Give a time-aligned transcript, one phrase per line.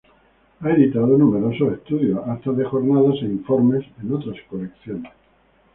[0.61, 5.11] Ha editado numerosos estudios, actas de jornadas e informes en otras colecciones.